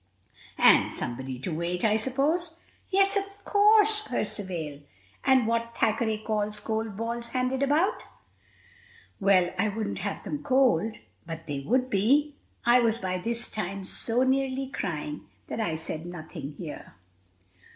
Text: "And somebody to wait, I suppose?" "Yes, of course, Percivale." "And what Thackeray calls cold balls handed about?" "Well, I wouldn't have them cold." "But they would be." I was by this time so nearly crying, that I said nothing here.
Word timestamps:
"And 0.57 0.91
somebody 0.91 1.37
to 1.41 1.53
wait, 1.55 1.85
I 1.85 1.95
suppose?" 1.95 2.57
"Yes, 2.89 3.15
of 3.15 3.45
course, 3.45 4.07
Percivale." 4.07 4.81
"And 5.23 5.45
what 5.45 5.77
Thackeray 5.77 6.17
calls 6.25 6.59
cold 6.59 6.97
balls 6.97 7.27
handed 7.27 7.61
about?" 7.61 8.07
"Well, 9.19 9.51
I 9.59 9.69
wouldn't 9.69 9.99
have 9.99 10.23
them 10.23 10.41
cold." 10.41 10.97
"But 11.27 11.45
they 11.45 11.59
would 11.59 11.91
be." 11.91 12.33
I 12.65 12.79
was 12.79 12.97
by 12.97 13.19
this 13.19 13.47
time 13.51 13.85
so 13.85 14.23
nearly 14.23 14.69
crying, 14.69 15.27
that 15.45 15.61
I 15.61 15.75
said 15.75 16.07
nothing 16.07 16.55
here. 16.57 16.95